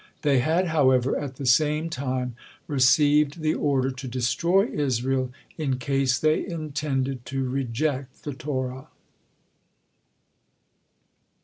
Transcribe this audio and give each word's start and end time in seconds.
They 0.23 0.39
had, 0.39 0.69
however, 0.69 1.15
at 1.15 1.35
the 1.35 1.45
same 1.45 1.87
time 1.87 2.35
received 2.65 3.41
the 3.43 3.53
order 3.53 3.91
to 3.91 4.07
destroy 4.07 4.65
Israel 4.65 5.31
in 5.59 5.77
case 5.77 6.17
they 6.17 6.43
intended 6.43 7.23
to 7.27 7.47
reject 7.47 8.23
the 8.23 8.33
Torah. 8.33 8.87